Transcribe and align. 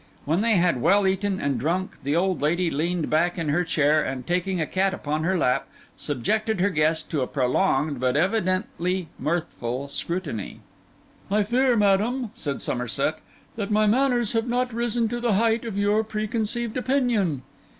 When 0.25 0.41
they 0.41 0.55
had 0.57 0.81
well 0.81 1.05
eaten 1.05 1.39
and 1.39 1.59
drunk, 1.59 1.97
the 2.01 2.15
old 2.15 2.41
lady 2.41 2.71
leaned 2.71 3.07
back 3.11 3.37
in 3.37 3.49
her 3.49 3.63
chair, 3.63 4.03
and 4.03 4.25
taking 4.25 4.59
a 4.59 4.65
cat 4.65 4.95
upon 4.95 5.23
her 5.25 5.37
lap, 5.37 5.67
subjected 5.95 6.59
her 6.59 6.71
guest 6.71 7.11
to 7.11 7.21
a 7.21 7.27
prolonged 7.27 7.99
but 7.99 8.15
evidently 8.17 9.09
mirthful 9.19 9.87
scrutiny. 9.89 10.61
'I 11.29 11.43
fear, 11.43 11.77
madam,' 11.77 12.31
said 12.33 12.61
Somerset, 12.61 13.19
'that 13.55 13.69
my 13.69 13.85
manners 13.85 14.33
have 14.33 14.47
not 14.47 14.73
risen 14.73 15.07
to 15.07 15.19
the 15.19 15.33
height 15.33 15.63
of 15.65 15.77
your 15.77 16.03
preconceived 16.03 16.77
opinion. 16.77 17.43